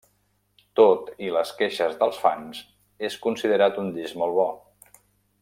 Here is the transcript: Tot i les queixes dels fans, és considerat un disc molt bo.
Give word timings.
Tot 0.79 1.11
i 1.27 1.29
les 1.35 1.51
queixes 1.59 1.93
dels 1.99 2.23
fans, 2.23 2.63
és 3.11 3.19
considerat 3.27 3.79
un 3.83 3.93
disc 4.01 4.19
molt 4.23 4.39
bo. 4.41 4.49